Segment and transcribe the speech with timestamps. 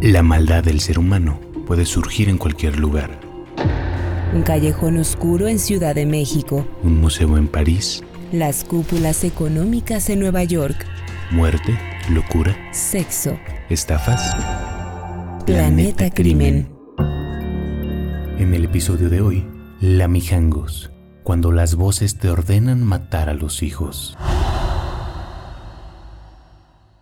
[0.00, 3.18] La maldad del ser humano puede surgir en cualquier lugar.
[4.32, 6.64] Un callejón oscuro en Ciudad de México.
[6.84, 8.04] Un museo en París.
[8.30, 10.86] Las cúpulas económicas en Nueva York.
[11.32, 11.76] Muerte,
[12.10, 12.56] locura.
[12.72, 13.36] Sexo.
[13.70, 14.36] Estafas.
[15.44, 16.70] Planeta, Crimen.
[18.38, 19.48] En el episodio de hoy,
[19.80, 20.92] Lamijangos,
[21.24, 24.16] cuando las voces te ordenan matar a los hijos.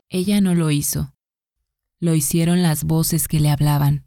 [0.08, 1.15] Ella no lo hizo.
[1.98, 4.04] Lo hicieron las voces que le hablaban.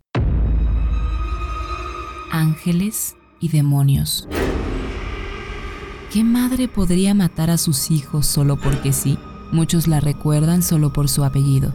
[2.32, 4.28] Ángeles y demonios.
[6.14, 9.18] ¿Qué madre podría matar a sus hijos solo porque sí?
[9.52, 11.74] Muchos la recuerdan solo por su apellido.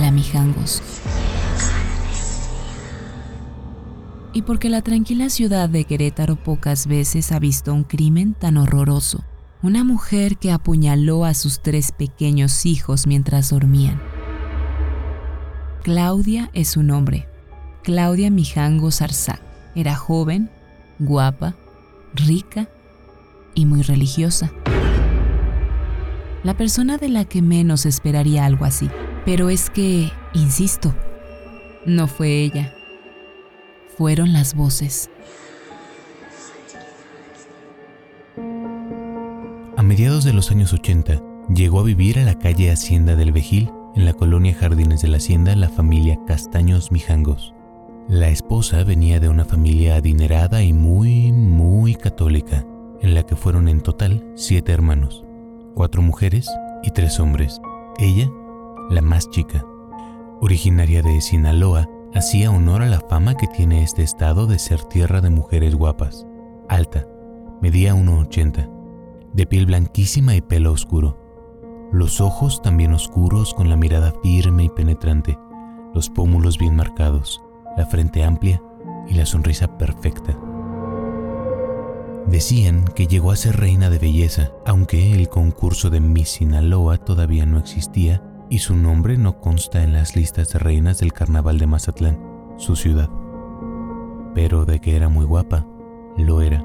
[0.00, 0.80] Lamijangos.
[4.32, 9.22] Y porque la tranquila ciudad de Querétaro pocas veces ha visto un crimen tan horroroso.
[9.60, 14.00] Una mujer que apuñaló a sus tres pequeños hijos mientras dormían.
[15.82, 17.26] Claudia es su nombre.
[17.82, 19.40] Claudia Mijango Zarzac.
[19.74, 20.50] Era joven,
[20.98, 21.54] guapa,
[22.12, 22.68] rica
[23.54, 24.52] y muy religiosa.
[26.42, 28.90] La persona de la que menos esperaría algo así.
[29.24, 30.94] Pero es que, insisto,
[31.86, 32.74] no fue ella.
[33.96, 35.08] Fueron las voces.
[39.78, 41.22] A mediados de los años 80,
[41.54, 45.16] llegó a vivir a la calle Hacienda del Vejil en la colonia Jardines de la
[45.16, 47.54] Hacienda la familia Castaños Mijangos.
[48.08, 52.66] La esposa venía de una familia adinerada y muy, muy católica,
[53.00, 55.24] en la que fueron en total siete hermanos,
[55.74, 56.48] cuatro mujeres
[56.82, 57.60] y tres hombres.
[57.98, 58.28] Ella,
[58.90, 59.64] la más chica.
[60.40, 65.20] Originaria de Sinaloa, hacía honor a la fama que tiene este estado de ser tierra
[65.20, 66.26] de mujeres guapas.
[66.68, 67.06] Alta,
[67.60, 68.70] medía 1,80,
[69.32, 71.19] de piel blanquísima y pelo oscuro
[71.92, 75.38] los ojos también oscuros con la mirada firme y penetrante,
[75.92, 77.42] los pómulos bien marcados,
[77.76, 78.62] la frente amplia
[79.08, 80.38] y la sonrisa perfecta.
[82.26, 87.44] Decían que llegó a ser reina de belleza, aunque el concurso de Miss Sinaloa todavía
[87.44, 91.66] no existía y su nombre no consta en las listas de reinas del carnaval de
[91.66, 92.20] Mazatlán,
[92.56, 93.10] su ciudad.
[94.32, 95.66] Pero de que era muy guapa,
[96.16, 96.64] lo era.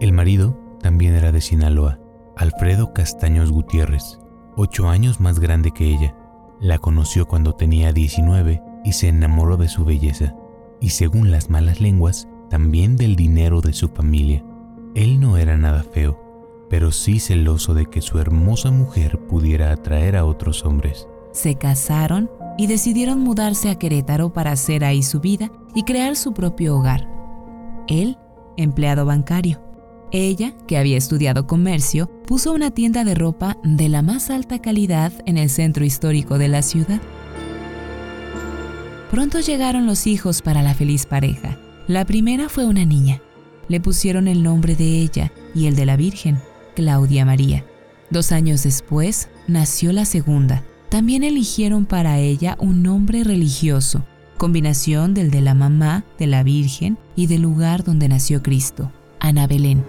[0.00, 1.99] El marido también era de Sinaloa
[2.40, 4.18] Alfredo Castaños Gutiérrez,
[4.56, 6.16] ocho años más grande que ella.
[6.58, 10.34] La conoció cuando tenía 19 y se enamoró de su belleza,
[10.80, 14.42] y según las malas lenguas, también del dinero de su familia.
[14.94, 16.18] Él no era nada feo,
[16.70, 21.06] pero sí celoso de que su hermosa mujer pudiera atraer a otros hombres.
[21.32, 26.32] Se casaron y decidieron mudarse a Querétaro para hacer ahí su vida y crear su
[26.32, 27.06] propio hogar.
[27.86, 28.16] Él,
[28.56, 29.60] empleado bancario,
[30.12, 35.12] ella, que había estudiado comercio, puso una tienda de ropa de la más alta calidad
[35.26, 37.00] en el centro histórico de la ciudad.
[39.10, 41.58] Pronto llegaron los hijos para la feliz pareja.
[41.88, 43.20] La primera fue una niña.
[43.68, 46.38] Le pusieron el nombre de ella y el de la Virgen,
[46.74, 47.64] Claudia María.
[48.10, 50.64] Dos años después nació la segunda.
[50.88, 54.04] También eligieron para ella un nombre religioso,
[54.38, 59.46] combinación del de la mamá, de la Virgen y del lugar donde nació Cristo, Ana
[59.46, 59.84] Belén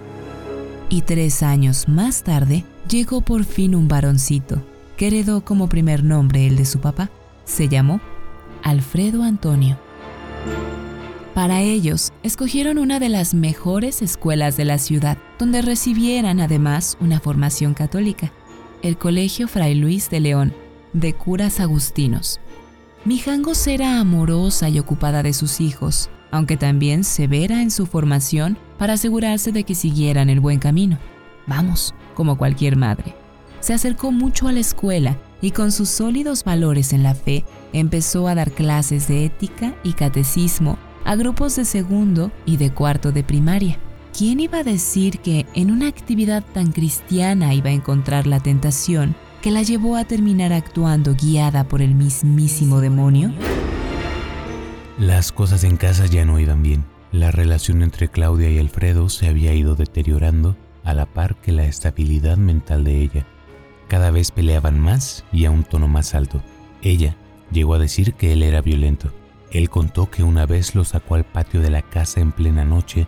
[0.91, 4.61] y tres años más tarde llegó por fin un varoncito,
[4.97, 7.09] que heredó como primer nombre el de su papá.
[7.45, 8.01] Se llamó
[8.61, 9.79] Alfredo Antonio.
[11.33, 17.21] Para ellos, escogieron una de las mejores escuelas de la ciudad, donde recibieran además una
[17.21, 18.33] formación católica,
[18.81, 20.53] el Colegio Fray Luis de León,
[20.91, 22.41] de curas agustinos.
[23.05, 28.93] Mijangos era amorosa y ocupada de sus hijos, aunque también severa en su formación para
[28.93, 30.97] asegurarse de que siguieran el buen camino.
[31.45, 33.15] Vamos, como cualquier madre.
[33.59, 38.27] Se acercó mucho a la escuela y con sus sólidos valores en la fe empezó
[38.27, 43.23] a dar clases de ética y catecismo a grupos de segundo y de cuarto de
[43.23, 43.77] primaria.
[44.17, 49.15] ¿Quién iba a decir que en una actividad tan cristiana iba a encontrar la tentación
[49.41, 53.33] que la llevó a terminar actuando guiada por el mismísimo demonio?
[55.01, 56.85] Las cosas en casa ya no iban bien.
[57.11, 61.65] La relación entre Claudia y Alfredo se había ido deteriorando a la par que la
[61.65, 63.25] estabilidad mental de ella.
[63.87, 66.43] Cada vez peleaban más y a un tono más alto.
[66.83, 67.15] Ella
[67.51, 69.11] llegó a decir que él era violento.
[69.49, 73.07] Él contó que una vez lo sacó al patio de la casa en plena noche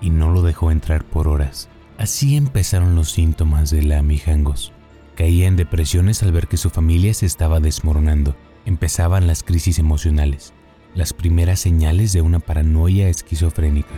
[0.00, 1.68] y no lo dejó entrar por horas.
[1.98, 4.72] Así empezaron los síntomas de la Mijangos.
[5.14, 8.34] Caía en depresiones al ver que su familia se estaba desmoronando.
[8.64, 10.53] Empezaban las crisis emocionales
[10.94, 13.94] las primeras señales de una paranoia esquizofrénica.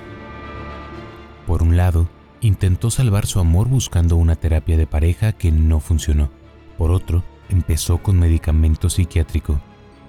[1.47, 2.09] Por un lado,
[2.41, 6.31] intentó salvar su amor buscando una terapia de pareja que no funcionó.
[6.79, 9.61] Por otro, empezó con medicamento psiquiátrico,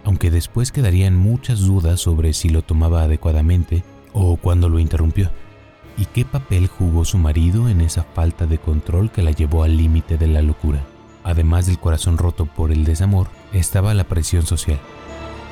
[0.04, 5.30] aunque después quedarían muchas dudas sobre si lo tomaba adecuadamente o cuándo lo interrumpió.
[5.98, 9.78] ¿Y qué papel jugó su marido en esa falta de control que la llevó al
[9.78, 10.86] límite de la locura?
[11.24, 14.80] Además del corazón roto por el desamor, estaba la presión social.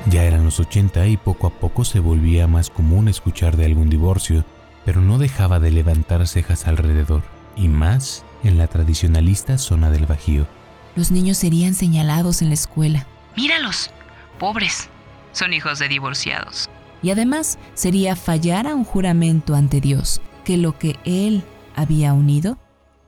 [0.08, 3.90] Ya eran los 80 y poco a poco se volvía más común escuchar de algún
[3.90, 4.44] divorcio,
[4.84, 7.24] pero no dejaba de levantar cejas alrededor,
[7.56, 10.46] y más en la tradicionalista zona del Bajío.
[10.94, 13.06] Los niños serían señalados en la escuela.
[13.36, 13.90] Míralos,
[14.38, 14.88] pobres,
[15.32, 16.70] son hijos de divorciados.
[17.02, 21.42] Y además sería fallar a un juramento ante Dios, que lo que Él
[21.74, 22.58] había unido,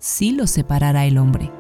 [0.00, 1.50] sí lo separara el hombre.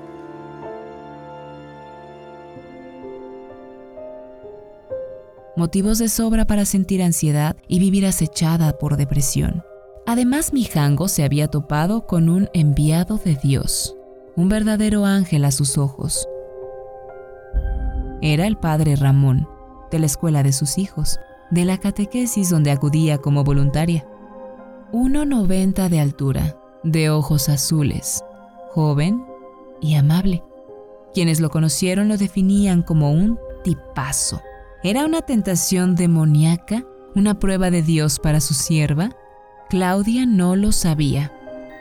[5.58, 9.64] Motivos de sobra para sentir ansiedad y vivir acechada por depresión.
[10.06, 13.96] Además, Mijango se había topado con un enviado de Dios,
[14.36, 16.28] un verdadero ángel a sus ojos.
[18.22, 19.48] Era el padre Ramón,
[19.90, 21.18] de la escuela de sus hijos,
[21.50, 24.06] de la catequesis donde acudía como voluntaria.
[24.92, 28.22] 1,90 de altura, de ojos azules,
[28.70, 29.24] joven
[29.80, 30.44] y amable.
[31.12, 34.40] Quienes lo conocieron lo definían como un tipazo.
[34.84, 36.84] ¿Era una tentación demoníaca?
[37.16, 39.10] ¿Una prueba de Dios para su sierva?
[39.68, 41.32] Claudia no lo sabía,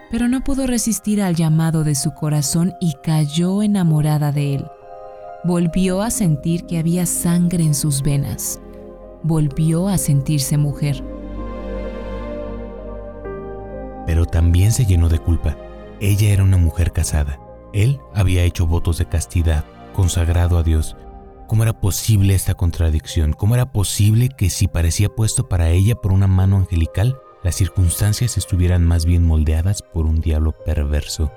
[0.09, 4.65] pero no pudo resistir al llamado de su corazón y cayó enamorada de él.
[5.43, 8.59] Volvió a sentir que había sangre en sus venas.
[9.21, 11.03] Volvió a sentirse mujer.
[14.07, 15.55] Pero también se llenó de culpa.
[15.99, 17.39] Ella era una mujer casada.
[17.73, 20.97] Él había hecho votos de castidad, consagrado a Dios,
[21.47, 23.31] ¿Cómo era posible esta contradicción?
[23.31, 28.37] ¿Cómo era posible que si parecía puesto para ella por una mano angelical, las circunstancias
[28.37, 31.31] estuvieran más bien moldeadas por un diablo perverso?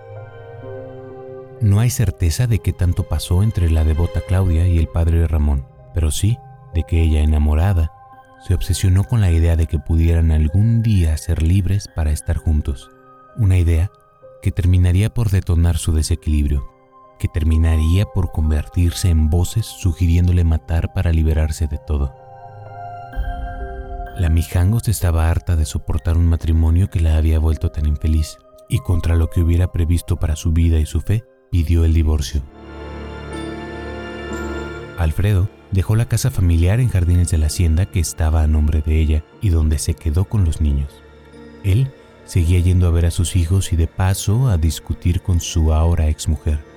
[1.61, 5.65] No hay certeza de qué tanto pasó entre la devota Claudia y el padre Ramón,
[5.95, 6.39] pero sí
[6.75, 7.93] de que ella enamorada
[8.45, 12.91] se obsesionó con la idea de que pudieran algún día ser libres para estar juntos,
[13.37, 13.93] una idea
[14.43, 16.80] que terminaría por detonar su desequilibrio
[17.21, 22.13] que terminaría por convertirse en voces sugiriéndole matar para liberarse de todo.
[24.17, 28.39] La Mijangos estaba harta de soportar un matrimonio que la había vuelto tan infeliz,
[28.69, 32.43] y contra lo que hubiera previsto para su vida y su fe, pidió el divorcio.
[34.99, 38.99] Alfredo dejó la casa familiar en Jardines de la Hacienda que estaba a nombre de
[38.99, 41.03] ella y donde se quedó con los niños.
[41.65, 41.93] Él
[42.25, 46.09] seguía yendo a ver a sus hijos y de paso a discutir con su ahora
[46.09, 46.70] exmujer.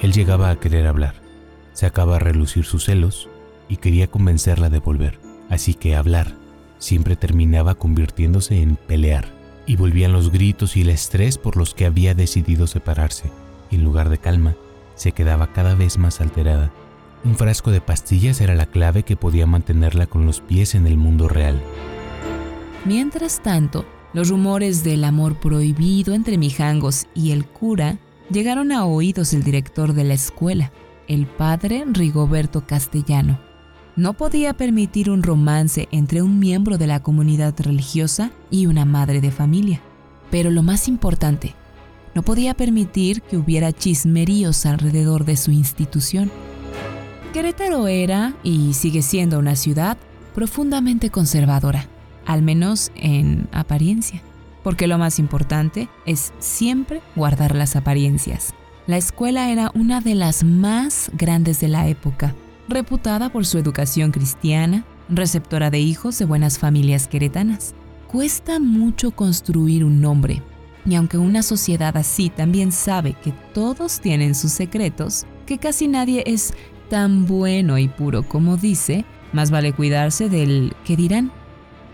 [0.00, 1.14] Él llegaba a querer hablar,
[1.72, 3.28] sacaba a relucir sus celos
[3.68, 5.18] y quería convencerla de volver.
[5.48, 6.34] Así que hablar
[6.78, 9.28] siempre terminaba convirtiéndose en pelear.
[9.66, 13.30] Y volvían los gritos y el estrés por los que había decidido separarse.
[13.70, 14.56] Y en lugar de calma,
[14.96, 16.72] se quedaba cada vez más alterada.
[17.22, 20.96] Un frasco de pastillas era la clave que podía mantenerla con los pies en el
[20.96, 21.60] mundo real.
[22.84, 27.98] Mientras tanto, los rumores del amor prohibido entre Mijangos y el cura
[28.30, 30.72] llegaron a oídos del director de la escuela,
[31.08, 33.40] el padre Rigoberto Castellano.
[33.96, 39.20] No podía permitir un romance entre un miembro de la comunidad religiosa y una madre
[39.20, 39.80] de familia.
[40.30, 41.54] Pero lo más importante,
[42.14, 46.30] no podía permitir que hubiera chismeríos alrededor de su institución.
[47.32, 49.98] Querétaro era y sigue siendo una ciudad
[50.34, 51.88] profundamente conservadora,
[52.26, 54.22] al menos en apariencia
[54.62, 58.54] porque lo más importante es siempre guardar las apariencias.
[58.86, 62.34] La escuela era una de las más grandes de la época,
[62.68, 67.74] reputada por su educación cristiana, receptora de hijos de buenas familias queretanas.
[68.06, 70.42] Cuesta mucho construir un nombre,
[70.86, 76.22] y aunque una sociedad así también sabe que todos tienen sus secretos, que casi nadie
[76.26, 76.54] es
[76.88, 81.30] tan bueno y puro como dice, más vale cuidarse del que dirán.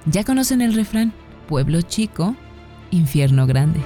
[0.07, 1.13] Ya conocen el refrán,
[1.49, 2.37] pueblo chico,
[2.91, 3.81] infierno grande.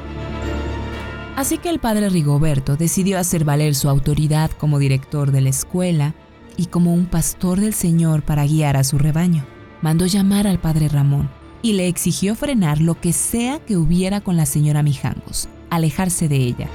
[1.40, 6.14] Así que el padre Rigoberto decidió hacer valer su autoridad como director de la escuela
[6.58, 9.46] y como un pastor del Señor para guiar a su rebaño.
[9.80, 11.30] Mandó llamar al padre Ramón
[11.62, 16.36] y le exigió frenar lo que sea que hubiera con la señora Mijangos, alejarse de
[16.36, 16.68] ella.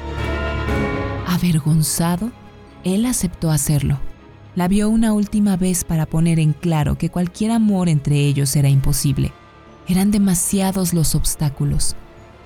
[1.27, 2.31] Avergonzado,
[2.83, 3.99] él aceptó hacerlo.
[4.55, 8.69] La vio una última vez para poner en claro que cualquier amor entre ellos era
[8.69, 9.31] imposible.
[9.87, 11.95] Eran demasiados los obstáculos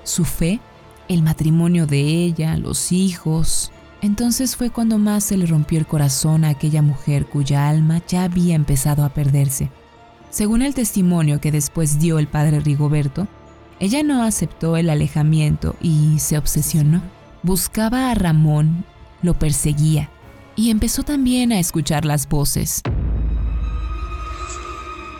[0.09, 0.59] su fe,
[1.07, 3.71] el matrimonio de ella, los hijos.
[4.01, 8.23] Entonces fue cuando más se le rompió el corazón a aquella mujer cuya alma ya
[8.23, 9.69] había empezado a perderse.
[10.29, 13.27] Según el testimonio que después dio el padre Rigoberto,
[13.79, 17.01] ella no aceptó el alejamiento y se obsesionó.
[17.43, 18.85] Buscaba a Ramón,
[19.21, 20.09] lo perseguía
[20.55, 22.81] y empezó también a escuchar las voces.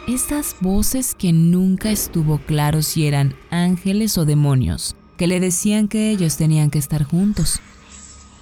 [0.10, 6.10] Estas voces que nunca estuvo claro si eran ángeles o demonios, que le decían que
[6.10, 7.60] ellos tenían que estar juntos.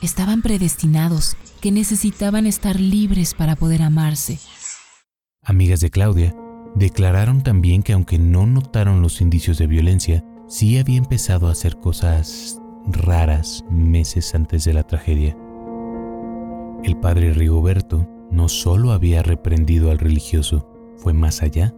[0.02, 4.40] Estaban predestinados, que necesitaban estar libres para poder amarse.
[5.44, 6.34] Amigas de Claudia
[6.74, 11.76] declararon también que aunque no notaron los indicios de violencia, sí había empezado a hacer
[11.82, 15.36] cosas raras meses antes de la tragedia.
[16.86, 21.74] El padre Rigoberto no solo había reprendido al religioso, fue más allá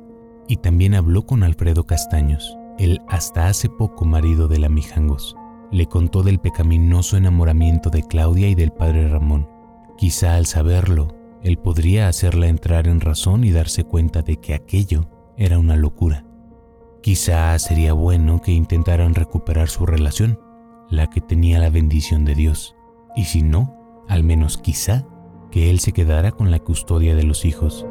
[0.47, 5.35] y también habló con Alfredo Castaños, el hasta hace poco marido de la Mijangos.
[5.71, 9.47] Le contó del pecaminoso enamoramiento de Claudia y del padre Ramón.
[9.97, 15.09] Quizá al saberlo, él podría hacerla entrar en razón y darse cuenta de que aquello
[15.37, 16.25] era una locura.
[17.01, 20.39] Quizá sería bueno que intentaran recuperar su relación,
[20.89, 22.75] la que tenía la bendición de Dios,
[23.15, 25.05] y si no, al menos quizá
[25.51, 27.85] que él se quedara con la custodia de los hijos.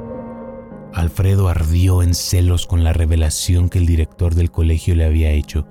[0.95, 5.68] Alfredo ardió en celos con la revelación que el director del colegio le había hecho.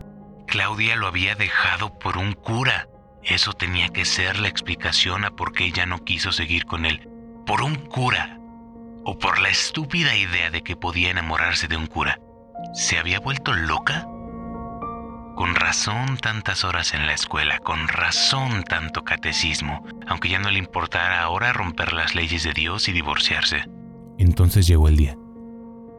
[0.47, 2.88] Claudia lo había dejado por un cura.
[3.24, 7.09] Eso tenía que ser la explicación a por qué ella no quiso seguir con él.
[7.45, 8.39] Por un cura.
[9.03, 12.19] O por la estúpida idea de que podía enamorarse de un cura.
[12.74, 14.07] ¿Se había vuelto loca?
[15.36, 20.59] Con razón tantas horas en la escuela, con razón tanto catecismo, aunque ya no le
[20.59, 23.65] importara ahora romper las leyes de Dios y divorciarse.
[24.17, 25.17] Entonces llegó el día,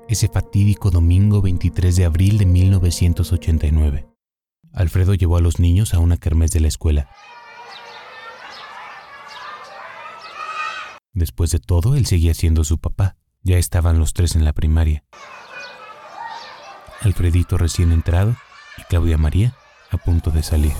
[0.08, 4.08] ese fatídico domingo 23 de abril de 1989.
[4.72, 7.10] Alfredo llevó a los niños a una kermés de la escuela.
[11.12, 13.16] Después de todo, él seguía siendo su papá.
[13.42, 15.04] Ya estaban los tres en la primaria.
[17.00, 18.36] Alfredito recién entrado
[18.76, 19.54] y Claudia María
[19.90, 20.72] a punto de salir.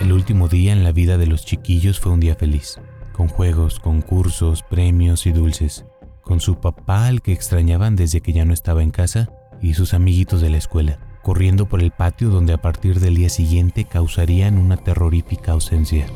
[0.00, 2.80] El último día en la vida de los chiquillos fue un día feliz,
[3.20, 5.84] con juegos, concursos, premios y dulces,
[6.22, 9.28] con su papá al que extrañaban desde que ya no estaba en casa
[9.60, 13.28] y sus amiguitos de la escuela, corriendo por el patio donde a partir del día
[13.28, 16.06] siguiente causarían una terrorífica ausencia.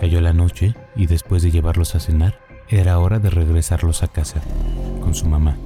[0.00, 4.40] Cayó la noche y después de llevarlos a cenar, era hora de regresarlos a casa,
[5.02, 5.58] con su mamá.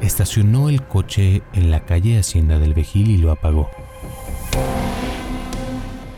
[0.00, 3.70] Estacionó el coche en la calle Hacienda del Vejil y lo apagó.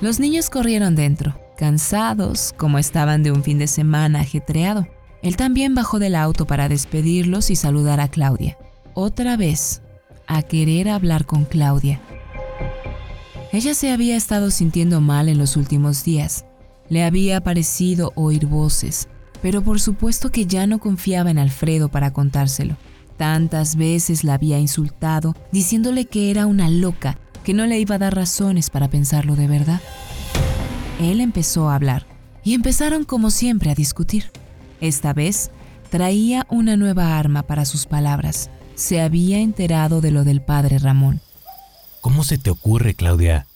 [0.00, 4.86] Los niños corrieron dentro, cansados como estaban de un fin de semana ajetreado.
[5.22, 8.56] Él también bajó del auto para despedirlos y saludar a Claudia.
[8.94, 9.82] Otra vez,
[10.28, 12.00] a querer hablar con Claudia.
[13.52, 16.44] Ella se había estado sintiendo mal en los últimos días.
[16.88, 19.08] Le había parecido oír voces,
[19.42, 22.76] pero por supuesto que ya no confiaba en Alfredo para contárselo.
[23.16, 27.98] Tantas veces la había insultado, diciéndole que era una loca, que no le iba a
[27.98, 29.80] dar razones para pensarlo de verdad.
[31.00, 32.06] Él empezó a hablar
[32.44, 34.30] y empezaron como siempre a discutir.
[34.82, 35.50] Esta vez
[35.88, 38.50] traía una nueva arma para sus palabras.
[38.74, 41.22] Se había enterado de lo del padre Ramón.
[42.02, 43.46] ¿Cómo se te ocurre, Claudia?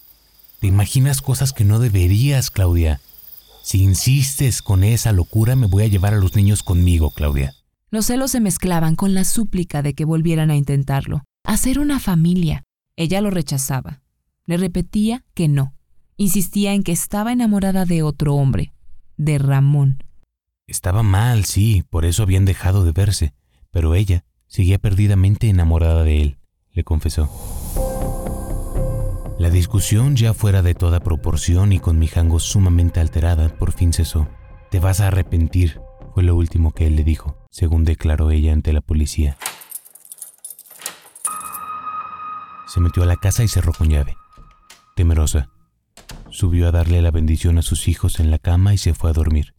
[0.61, 2.99] Te imaginas cosas que no deberías, Claudia.
[3.63, 7.53] Si insistes con esa locura, me voy a llevar a los niños conmigo, Claudia.
[7.91, 12.65] Los celos se mezclaban con la súplica de que volvieran a intentarlo, hacer una familia.
[12.97, 14.03] Ella lo rechazaba.
[14.45, 15.75] Le repetía que no.
[16.17, 18.75] Insistía en que estaba enamorada de otro hombre,
[19.17, 20.05] de Ramón.
[20.67, 23.35] Estaba mal, sí, por eso habían dejado de verse,
[23.71, 26.39] pero ella seguía perdidamente enamorada de él,
[26.73, 27.31] le confesó.
[29.39, 33.93] La discusión, ya fuera de toda proporción y con mi jango sumamente alterada, por fin
[33.93, 34.29] cesó.
[34.71, 35.81] Te vas a arrepentir,
[36.15, 39.37] fue lo último que él le dijo, según declaró ella ante la policía.
[42.73, 44.17] Se metió a la casa y cerró con llave.
[44.97, 45.51] Temerosa,
[46.31, 49.13] subió a darle la bendición a sus hijos en la cama y se fue a
[49.13, 49.55] dormir.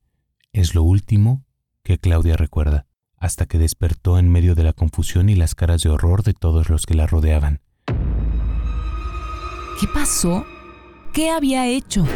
[0.51, 1.46] Es lo último
[1.84, 2.88] que Claudia recuerda,
[3.20, 6.72] hasta que despertó en medio de la confusión y las caras de horror de todos
[6.72, 7.62] los que la rodeaban.
[9.79, 10.43] ¿Qué pasó?
[11.13, 12.08] ¿Qué había hecho?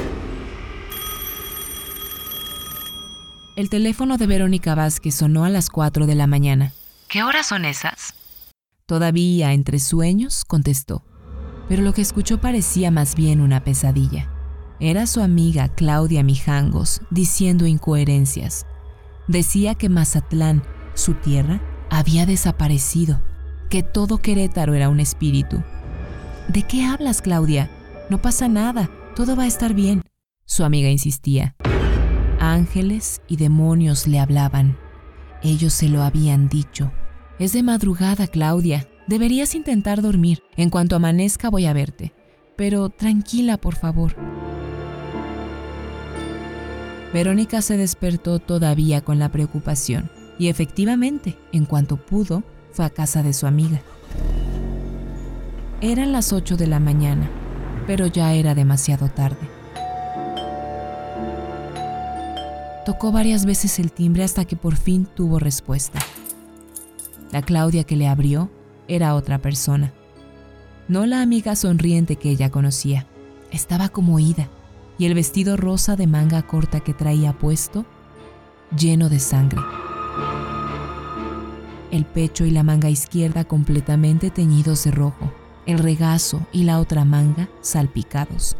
[3.56, 6.74] El teléfono de Verónica Vázquez sonó a las 4 de la mañana.
[7.08, 8.16] ¿Qué horas son esas?
[8.88, 11.04] Todavía entre sueños contestó,
[11.68, 14.32] pero lo que escuchó parecía más bien una pesadilla.
[14.80, 18.66] Era su amiga Claudia Mijangos diciendo incoherencias.
[19.28, 20.64] Decía que Mazatlán,
[20.94, 23.22] su tierra, había desaparecido,
[23.70, 25.62] que todo Querétaro era un espíritu.
[26.48, 27.70] ¿De qué hablas, Claudia?
[28.10, 30.02] No pasa nada, todo va a estar bien.
[30.46, 31.58] Su amiga insistía.
[32.40, 34.78] Ángeles y demonios le hablaban.
[35.44, 36.90] Ellos se lo habían dicho.
[37.40, 38.88] Es de madrugada, Claudia.
[39.06, 40.42] Deberías intentar dormir.
[40.56, 42.14] En cuanto amanezca voy a verte.
[42.56, 44.16] Pero tranquila, por favor.
[47.14, 50.10] Verónica se despertó todavía con la preocupación.
[50.40, 53.82] y efectivamente, en cuanto pudo, fue a casa de su amiga.
[55.82, 57.28] Eran las 8 de la mañana,
[57.88, 59.50] pero ya era demasiado tarde.
[62.86, 65.98] Tocó varias veces el timbre hasta que por fin tuvo respuesta.
[67.32, 68.50] La Claudia que le abrió
[68.88, 69.94] era otra persona.
[70.88, 73.06] No la amiga sonriente que ella conocía.
[73.52, 74.50] Estaba como ida,
[74.98, 77.86] y el vestido rosa de manga corta que traía puesto,
[78.76, 79.62] lleno de sangre
[81.92, 85.34] el pecho y la manga izquierda completamente teñidos de rojo,
[85.66, 88.58] el regazo y la otra manga salpicados.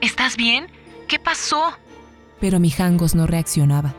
[0.00, 0.66] ¿Estás bien?
[1.06, 1.72] ¿Qué pasó?
[2.40, 3.94] Pero Mijangos no reaccionaba.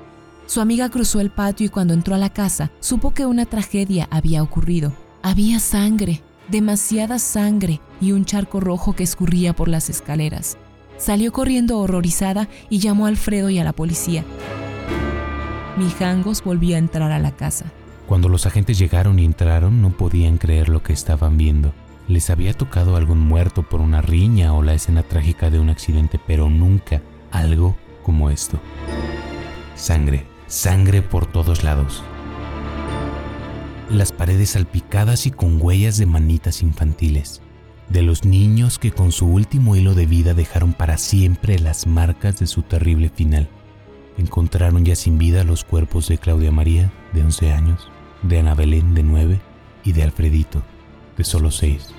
[0.49, 4.07] Su amiga cruzó el patio y cuando entró a la casa supo que una tragedia
[4.09, 4.93] había ocurrido.
[5.21, 10.57] Había sangre, demasiada sangre y un charco rojo que escurría por las escaleras.
[10.97, 14.25] Salió corriendo horrorizada y llamó a Alfredo y a la policía.
[15.77, 17.65] Mijangos volvió a entrar a la casa.
[18.07, 21.73] Cuando los agentes llegaron y entraron no podían creer lo que estaban viendo.
[22.07, 26.19] Les había tocado algún muerto por una riña o la escena trágica de un accidente,
[26.25, 28.59] pero nunca algo como esto.
[29.75, 32.03] Sangre, sangre por todos lados.
[33.89, 37.41] Las paredes salpicadas y con huellas de manitas infantiles.
[37.87, 42.39] De los niños que con su último hilo de vida dejaron para siempre las marcas
[42.39, 43.49] de su terrible final.
[44.17, 47.89] Encontraron ya sin vida los cuerpos de Claudia María, de 11 años,
[48.21, 49.39] de Ana Belén de nueve
[49.83, 50.61] y de Alfredito
[51.19, 51.89] de solo seis.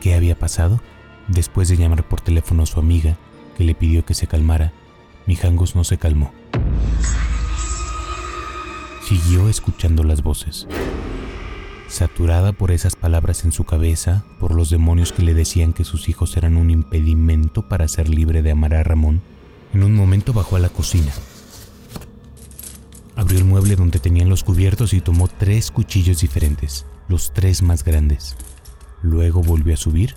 [0.00, 0.80] ¿Qué había pasado?
[1.28, 3.16] Después de llamar por teléfono a su amiga,
[3.56, 4.72] que le pidió que se calmara,
[5.26, 6.32] Mijangos no se calmó.
[9.04, 10.66] Siguió escuchando las voces.
[11.88, 16.08] Saturada por esas palabras en su cabeza, por los demonios que le decían que sus
[16.08, 19.20] hijos eran un impedimento para ser libre de amar a Ramón,
[19.72, 21.12] en un momento bajó a la cocina
[23.16, 27.84] Abrió el mueble donde tenían los cubiertos y tomó tres cuchillos diferentes, los tres más
[27.84, 28.36] grandes.
[29.02, 30.16] Luego volvió a subir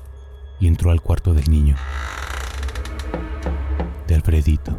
[0.60, 1.76] y entró al cuarto del niño,
[4.08, 4.76] de Alfredito.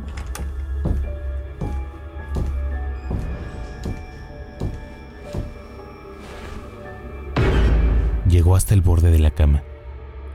[8.54, 9.62] Hasta el borde de la cama,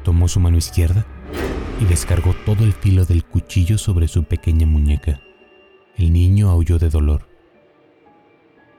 [0.04, 1.06] tomó su mano izquierda
[1.82, 5.20] y descargó todo el filo del cuchillo sobre su pequeña muñeca.
[5.98, 7.34] El niño aulló de dolor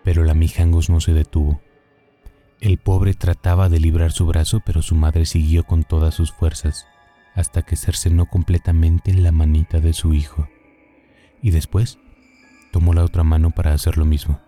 [0.05, 1.61] pero la Mijangos no se detuvo.
[2.61, 6.87] El pobre trataba de librar su brazo, pero su madre siguió con todas sus fuerzas,
[7.35, 10.49] hasta que cercenó completamente la manita de su hijo.
[11.43, 11.99] Y después
[12.71, 14.41] tomó la otra mano para hacer lo mismo.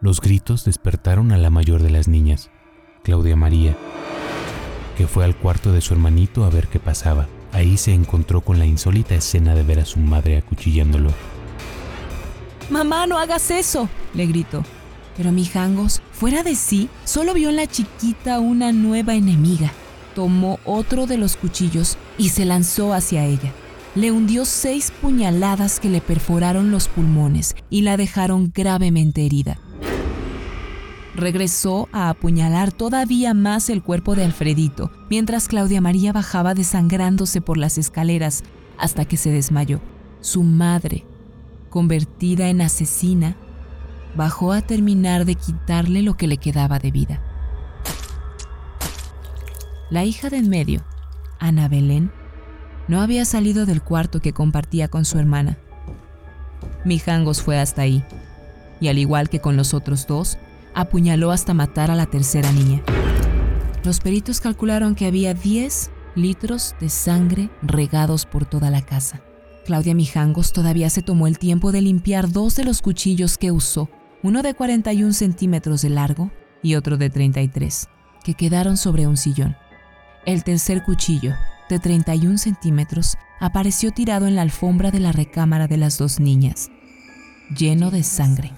[0.00, 2.50] Los gritos despertaron a la mayor de las niñas,
[3.02, 3.76] Claudia María,
[4.96, 7.26] que fue al cuarto de su hermanito a ver qué pasaba.
[7.52, 11.10] Ahí se encontró con la insólita escena de ver a su madre acuchillándolo.
[12.70, 14.64] Mamá, no hagas eso, le gritó.
[15.16, 19.70] Pero Mijangos, fuera de sí, solo vio en la chiquita una nueva enemiga.
[20.14, 23.52] Tomó otro de los cuchillos y se lanzó hacia ella.
[23.94, 29.58] Le hundió seis puñaladas que le perforaron los pulmones y la dejaron gravemente herida.
[31.16, 37.56] Regresó a apuñalar todavía más el cuerpo de Alfredito, mientras Claudia María bajaba desangrándose por
[37.56, 38.42] las escaleras
[38.78, 39.80] hasta que se desmayó.
[40.20, 41.04] Su madre,
[41.70, 43.36] convertida en asesina,
[44.16, 47.20] bajó a terminar de quitarle lo que le quedaba de vida.
[49.90, 50.84] La hija de en medio,
[51.38, 52.10] Ana Belén,
[52.88, 55.58] no había salido del cuarto que compartía con su hermana.
[56.84, 58.04] Mijangos fue hasta ahí,
[58.80, 60.38] y al igual que con los otros dos,
[60.74, 62.82] apuñaló hasta matar a la tercera niña.
[63.84, 69.20] Los peritos calcularon que había 10 litros de sangre regados por toda la casa.
[69.64, 73.88] Claudia Mijangos todavía se tomó el tiempo de limpiar dos de los cuchillos que usó
[74.22, 76.30] uno de 41 centímetros de largo
[76.62, 77.88] y otro de 33,
[78.24, 79.56] que quedaron sobre un sillón.
[80.24, 81.34] El tercer cuchillo,
[81.68, 86.70] de 31 centímetros, apareció tirado en la alfombra de la recámara de las dos niñas,
[87.54, 88.52] lleno de sangre.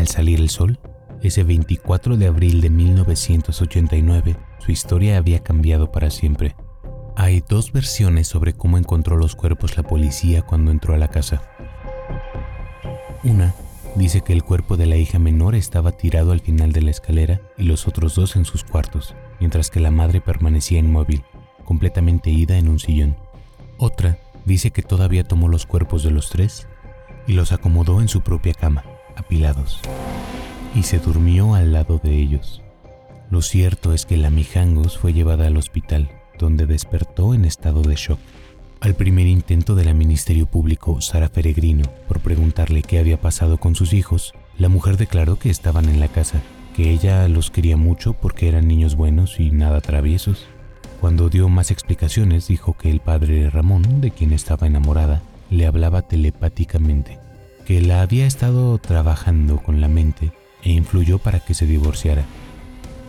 [0.00, 0.78] Al salir el sol,
[1.22, 6.56] ese 24 de abril de 1989, su historia había cambiado para siempre.
[7.16, 11.42] Hay dos versiones sobre cómo encontró los cuerpos la policía cuando entró a la casa.
[13.24, 13.54] Una
[13.94, 17.42] dice que el cuerpo de la hija menor estaba tirado al final de la escalera
[17.58, 21.24] y los otros dos en sus cuartos, mientras que la madre permanecía inmóvil,
[21.66, 23.16] completamente ida en un sillón.
[23.76, 26.68] Otra dice que todavía tomó los cuerpos de los tres
[27.26, 28.82] y los acomodó en su propia cama,
[29.20, 29.80] apilados,
[30.74, 32.62] y se durmió al lado de ellos.
[33.30, 37.94] Lo cierto es que la Mijangos fue llevada al hospital, donde despertó en estado de
[37.94, 38.18] shock.
[38.80, 43.74] Al primer intento de la Ministerio Público, Sara Peregrino, por preguntarle qué había pasado con
[43.74, 46.40] sus hijos, la mujer declaró que estaban en la casa,
[46.74, 50.46] que ella los quería mucho porque eran niños buenos y nada traviesos.
[51.00, 56.02] Cuando dio más explicaciones, dijo que el padre Ramón, de quien estaba enamorada, le hablaba
[56.02, 57.18] telepáticamente,
[57.70, 60.32] que la había estado trabajando con la mente
[60.64, 62.24] e influyó para que se divorciara.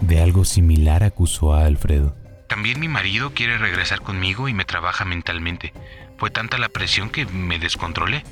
[0.01, 2.15] De algo similar acusó a Alfredo.
[2.47, 5.73] También mi marido quiere regresar conmigo y me trabaja mentalmente.
[6.19, 8.23] Fue tanta la presión que me descontrolé.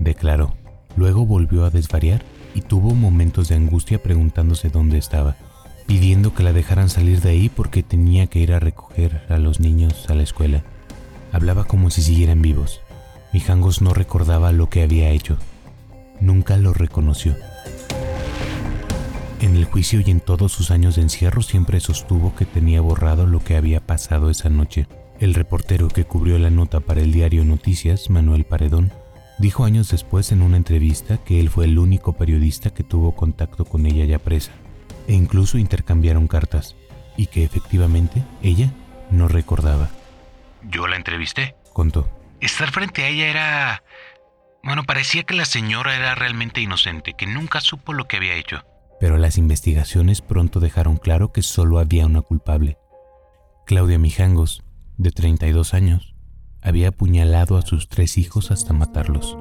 [0.00, 0.56] Declaró.
[0.96, 5.36] Luego volvió a desvariar y tuvo momentos de angustia preguntándose dónde estaba,
[5.86, 9.60] pidiendo que la dejaran salir de ahí porque tenía que ir a recoger a los
[9.60, 10.62] niños a la escuela.
[11.32, 12.80] Hablaba como si siguieran vivos.
[13.34, 15.36] Mijangos no recordaba lo que había hecho.
[16.20, 17.36] Nunca lo reconoció.
[19.40, 23.26] En el juicio y en todos sus años de encierro siempre sostuvo que tenía borrado
[23.26, 24.88] lo que había pasado esa noche.
[25.20, 28.92] El reportero que cubrió la nota para el diario Noticias, Manuel Paredón,
[29.38, 33.64] dijo años después en una entrevista que él fue el único periodista que tuvo contacto
[33.64, 34.52] con ella ya presa,
[35.06, 36.74] e incluso intercambiaron cartas,
[37.16, 38.70] y que efectivamente ella
[39.10, 39.90] no recordaba.
[40.62, 42.08] Yo la entrevisté, contó.
[42.40, 43.82] Estar frente a ella era...
[44.66, 48.62] Bueno, parecía que la señora era realmente inocente, que nunca supo lo que había hecho
[48.98, 52.78] pero las investigaciones pronto dejaron claro que solo había una culpable.
[53.66, 54.62] Claudia Mijangos,
[54.96, 56.14] de 32 años,
[56.62, 59.36] había apuñalado a sus tres hijos hasta matarlos.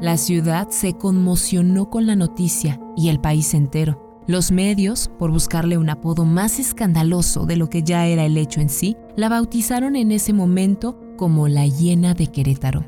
[0.00, 4.11] La ciudad se conmocionó con la noticia y el país entero.
[4.26, 8.60] Los medios, por buscarle un apodo más escandaloso de lo que ya era el hecho
[8.60, 12.86] en sí, la bautizaron en ese momento como la hiena de Querétaro,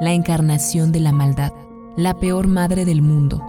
[0.00, 1.52] la encarnación de la maldad
[1.98, 3.44] la peor madre del mundo.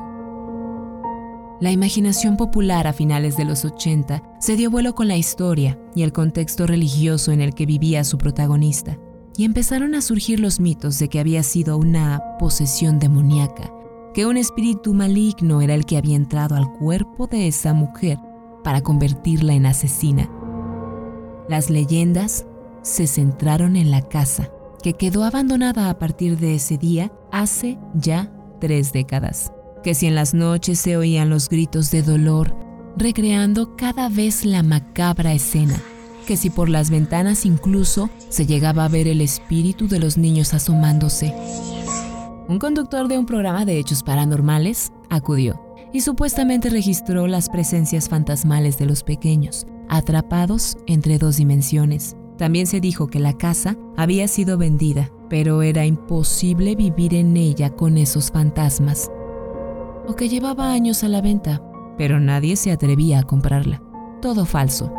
[1.61, 6.01] La imaginación popular a finales de los 80 se dio vuelo con la historia y
[6.01, 8.97] el contexto religioso en el que vivía su protagonista,
[9.37, 13.71] y empezaron a surgir los mitos de que había sido una posesión demoníaca,
[14.13, 18.17] que un espíritu maligno era el que había entrado al cuerpo de esa mujer
[18.63, 20.29] para convertirla en asesina.
[21.47, 22.45] Las leyendas
[22.81, 24.49] se centraron en la casa,
[24.83, 29.51] que quedó abandonada a partir de ese día hace ya tres décadas,
[29.83, 32.55] que si en las noches se oían los gritos de dolor,
[32.97, 35.79] recreando cada vez la macabra escena,
[36.27, 40.53] que si por las ventanas incluso se llegaba a ver el espíritu de los niños
[40.53, 41.33] asomándose.
[42.49, 45.61] Un conductor de un programa de hechos paranormales acudió
[45.93, 52.17] y supuestamente registró las presencias fantasmales de los pequeños, atrapados entre dos dimensiones.
[52.37, 57.69] También se dijo que la casa había sido vendida pero era imposible vivir en ella
[57.69, 59.09] con esos fantasmas.
[60.07, 61.61] O que llevaba años a la venta,
[61.97, 63.81] pero nadie se atrevía a comprarla.
[64.21, 64.91] Todo falso.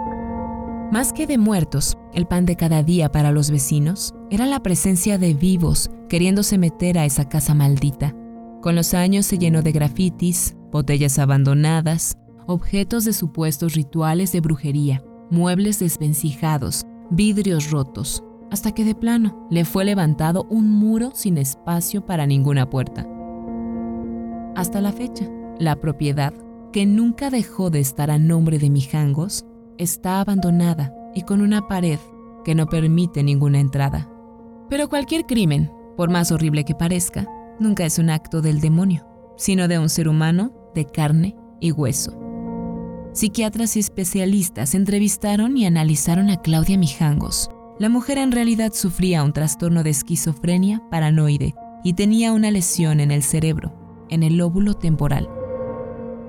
[0.93, 5.19] Más que de muertos, el pan de cada día para los vecinos era la presencia
[5.19, 8.13] de vivos queriéndose meter a esa casa maldita.
[8.61, 15.05] Con los años se llenó de grafitis, botellas abandonadas, objetos de supuestos rituales de brujería,
[15.31, 22.05] muebles desvencijados, vidrios rotos, hasta que de plano le fue levantado un muro sin espacio
[22.05, 23.07] para ninguna puerta.
[24.57, 26.35] Hasta la fecha, la propiedad,
[26.73, 29.45] que nunca dejó de estar a nombre de Mijangos,
[29.81, 31.99] está abandonada y con una pared
[32.45, 34.09] que no permite ninguna entrada.
[34.69, 37.27] Pero cualquier crimen, por más horrible que parezca,
[37.59, 42.17] nunca es un acto del demonio, sino de un ser humano de carne y hueso.
[43.13, 49.33] Psiquiatras y especialistas entrevistaron y analizaron a Claudia Mijangos, la mujer en realidad sufría un
[49.33, 53.73] trastorno de esquizofrenia paranoide y tenía una lesión en el cerebro,
[54.11, 55.31] en el lóbulo temporal.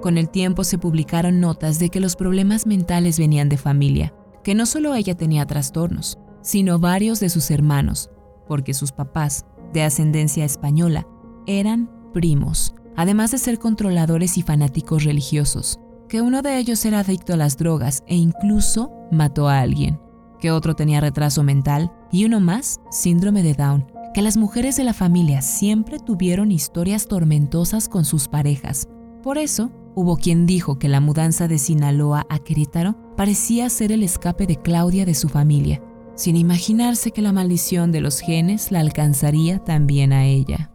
[0.01, 4.55] Con el tiempo se publicaron notas de que los problemas mentales venían de familia, que
[4.55, 8.09] no solo ella tenía trastornos, sino varios de sus hermanos,
[8.47, 11.07] porque sus papás, de ascendencia española,
[11.45, 17.33] eran primos, además de ser controladores y fanáticos religiosos, que uno de ellos era adicto
[17.33, 19.99] a las drogas e incluso mató a alguien
[20.41, 24.83] que otro tenía retraso mental y uno más, síndrome de Down, que las mujeres de
[24.83, 28.89] la familia siempre tuvieron historias tormentosas con sus parejas.
[29.23, 34.03] Por eso, hubo quien dijo que la mudanza de Sinaloa a Querétaro parecía ser el
[34.03, 35.81] escape de Claudia de su familia,
[36.15, 40.71] sin imaginarse que la maldición de los genes la alcanzaría también a ella.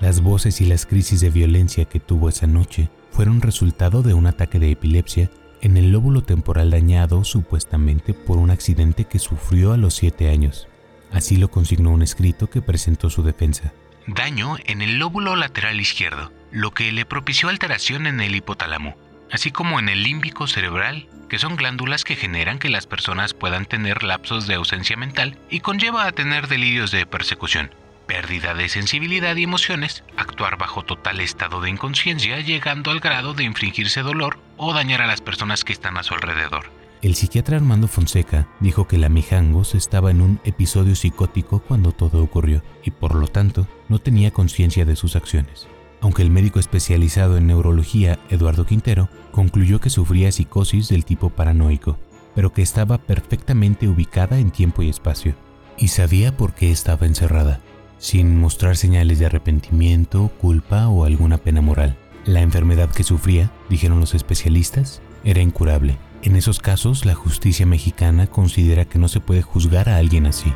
[0.00, 4.26] Las voces y las crisis de violencia que tuvo esa noche fueron resultado de un
[4.26, 9.76] ataque de epilepsia en el lóbulo temporal dañado supuestamente por un accidente que sufrió a
[9.76, 10.68] los siete años.
[11.10, 13.72] Así lo consignó un escrito que presentó su defensa.
[14.06, 18.96] Daño en el lóbulo lateral izquierdo, lo que le propició alteración en el hipotálamo.
[19.30, 23.66] así como en el límbico cerebral, que son glándulas que generan que las personas puedan
[23.66, 27.74] tener lapsos de ausencia mental y conlleva a tener delirios de persecución,
[28.06, 33.44] pérdida de sensibilidad y emociones, actuar bajo total estado de inconsciencia llegando al grado de
[33.44, 36.70] infringirse dolor o dañar a las personas que están a su alrededor.
[37.00, 42.22] El psiquiatra Armando Fonseca dijo que la Mijangos estaba en un episodio psicótico cuando todo
[42.22, 45.68] ocurrió y por lo tanto no tenía conciencia de sus acciones.
[46.00, 51.98] Aunque el médico especializado en neurología, Eduardo Quintero, concluyó que sufría psicosis del tipo paranoico,
[52.34, 55.34] pero que estaba perfectamente ubicada en tiempo y espacio,
[55.76, 57.60] y sabía por qué estaba encerrada,
[57.98, 61.96] sin mostrar señales de arrepentimiento, culpa o alguna pena moral.
[62.24, 68.26] La enfermedad que sufría, dijeron los especialistas, era incurable en esos casos, la justicia mexicana
[68.26, 70.52] considera que no se puede juzgar a alguien así.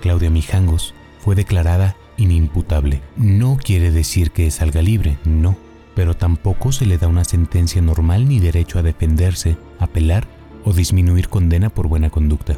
[0.00, 3.02] Claudia Mijangos fue declarada inimputable.
[3.16, 5.56] No quiere decir que salga libre, no,
[5.94, 10.26] pero tampoco se le da una sentencia normal ni derecho a defenderse, apelar
[10.64, 12.56] o disminuir condena por buena conducta.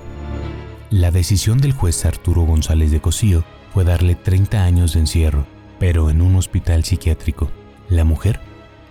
[0.91, 5.47] La decisión del juez Arturo González de Cosío fue darle 30 años de encierro,
[5.79, 7.51] pero en un hospital psiquiátrico.
[7.89, 8.41] La mujer,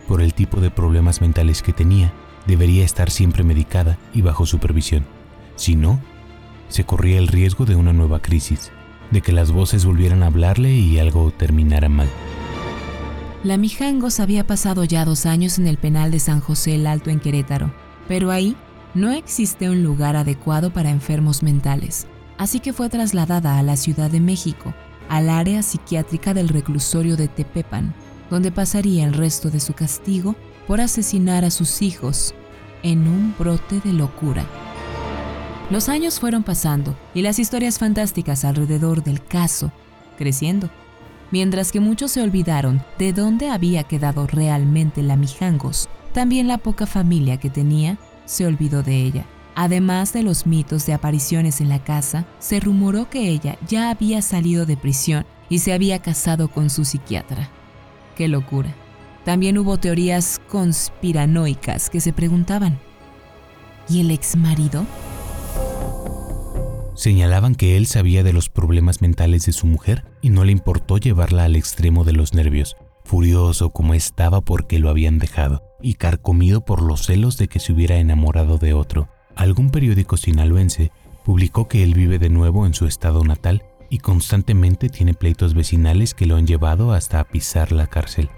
[0.07, 2.13] por el tipo de problemas mentales que tenía,
[2.45, 5.05] debería estar siempre medicada y bajo supervisión.
[5.55, 5.99] Si no,
[6.69, 8.71] se corría el riesgo de una nueva crisis,
[9.11, 12.07] de que las voces volvieran a hablarle y algo terminara mal.
[13.43, 17.09] La Mijangos había pasado ya dos años en el penal de San José el Alto
[17.09, 17.71] en Querétaro,
[18.07, 18.55] pero ahí
[18.93, 24.09] no existe un lugar adecuado para enfermos mentales, así que fue trasladada a la Ciudad
[24.09, 24.73] de México,
[25.07, 27.93] al área psiquiátrica del reclusorio de Tepepan,
[28.29, 32.33] donde pasaría el resto de su castigo por asesinar a sus hijos
[32.83, 34.45] en un brote de locura.
[35.69, 39.73] Los años fueron pasando y las historias fantásticas alrededor del caso
[40.17, 40.69] creciendo,
[41.29, 45.89] mientras que muchos se olvidaron de dónde había quedado realmente la Mijangos.
[46.13, 49.25] También la poca familia que tenía se olvidó de ella.
[49.55, 54.21] Además de los mitos de apariciones en la casa, se rumoró que ella ya había
[54.21, 57.49] salido de prisión y se había casado con su psiquiatra.
[58.15, 58.73] ¡Qué locura!
[59.25, 62.79] También hubo teorías conspiranoicas que se preguntaban,
[63.89, 64.85] ¿y el ex marido?
[66.97, 70.97] Señalaban que él sabía de los problemas mentales de su mujer y no le importó
[70.97, 76.65] llevarla al extremo de los nervios, furioso como estaba porque lo habían dejado y carcomido
[76.65, 79.09] por los celos de que se hubiera enamorado de otro.
[79.35, 80.91] Algún periódico sinaloense
[81.23, 86.15] publicó que él vive de nuevo en su estado natal y constantemente tiene pleitos vecinales
[86.15, 88.31] que lo han llevado hasta a pisar la cárcel.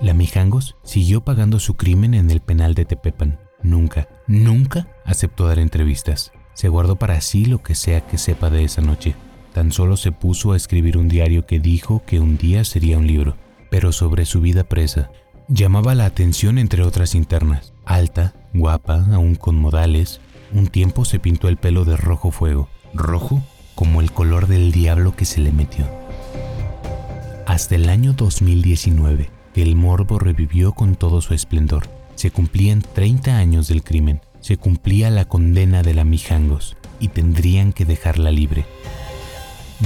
[0.00, 3.40] La Mijangos siguió pagando su crimen en el penal de Tepepan.
[3.64, 6.30] Nunca, nunca aceptó dar entrevistas.
[6.56, 9.14] Se guardó para sí lo que sea que sepa de esa noche.
[9.52, 13.06] Tan solo se puso a escribir un diario que dijo que un día sería un
[13.06, 13.36] libro,
[13.70, 15.10] pero sobre su vida presa.
[15.48, 17.74] Llamaba la atención entre otras internas.
[17.84, 20.22] Alta, guapa, aún con modales.
[20.50, 22.70] Un tiempo se pintó el pelo de rojo fuego.
[22.94, 23.42] Rojo
[23.74, 25.84] como el color del diablo que se le metió.
[27.46, 31.86] Hasta el año 2019, el morbo revivió con todo su esplendor.
[32.14, 37.72] Se cumplían 30 años del crimen, se cumplía la condena de la Mijangos y tendrían
[37.72, 38.64] que dejarla libre.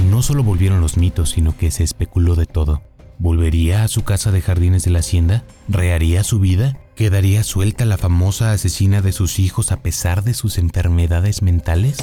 [0.07, 2.83] No solo volvieron los mitos, sino que se especuló de todo.
[3.17, 5.43] ¿Volvería a su casa de jardines de la hacienda?
[5.67, 6.77] ¿Reharía su vida?
[6.95, 11.97] ¿Quedaría suelta la famosa asesina de sus hijos a pesar de sus enfermedades mentales?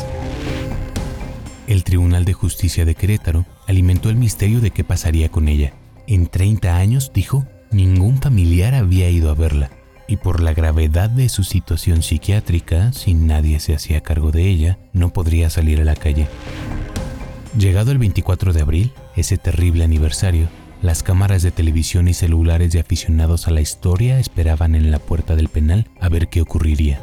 [1.69, 5.75] El Tribunal de Justicia de Querétaro alimentó el misterio de qué pasaría con ella.
[6.09, 9.71] En 30 años, dijo, Ningún familiar había ido a verla,
[10.09, 14.79] y por la gravedad de su situación psiquiátrica, si nadie se hacía cargo de ella,
[14.95, 16.27] no podría salir a la calle.
[17.57, 20.49] Llegado el 24 de abril, ese terrible aniversario,
[20.81, 25.37] las cámaras de televisión y celulares de aficionados a la historia esperaban en la puerta
[25.37, 27.03] del penal a ver qué ocurriría.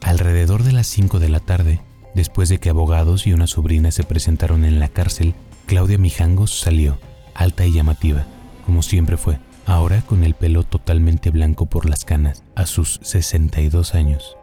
[0.00, 1.80] Alrededor de las 5 de la tarde,
[2.14, 5.34] después de que abogados y una sobrina se presentaron en la cárcel,
[5.66, 6.98] Claudia Mijangos salió,
[7.34, 8.26] alta y llamativa,
[8.66, 13.94] como siempre fue ahora con el pelo totalmente blanco por las canas, a sus 62
[13.94, 14.36] años.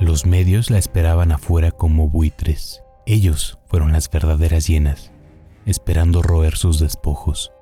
[0.00, 2.82] Los medios la esperaban afuera como buitres.
[3.06, 5.12] Ellos fueron las verdaderas hienas,
[5.66, 7.52] esperando roer sus despojos.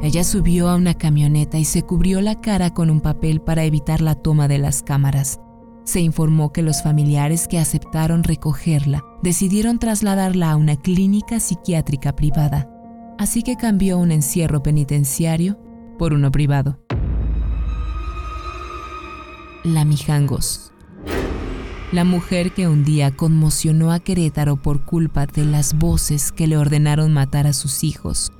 [0.00, 4.00] Ella subió a una camioneta y se cubrió la cara con un papel para evitar
[4.00, 5.40] la toma de las cámaras.
[5.82, 12.68] Se informó que los familiares que aceptaron recogerla decidieron trasladarla a una clínica psiquiátrica privada
[13.18, 15.58] así que cambió un encierro penitenciario
[15.98, 16.78] por uno privado.
[19.64, 20.72] La Mijangos.
[21.90, 26.56] La mujer que un día conmocionó a Querétaro por culpa de las voces que le
[26.56, 28.32] ordenaron matar a sus hijos.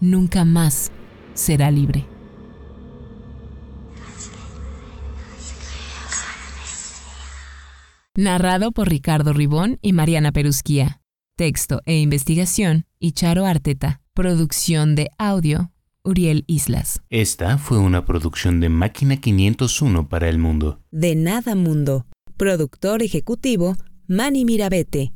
[0.00, 0.90] Nunca más
[1.34, 2.06] será libre.
[8.16, 11.00] Narrado por Ricardo Ribón y Mariana Perusquía.
[11.36, 14.00] Texto e investigación, Icharo Arteta.
[14.14, 15.72] Producción de audio,
[16.04, 17.02] Uriel Islas.
[17.10, 20.80] Esta fue una producción de Máquina 501 para el mundo.
[20.92, 22.06] De Nada Mundo.
[22.36, 25.12] Productor ejecutivo, Manny Mirabete.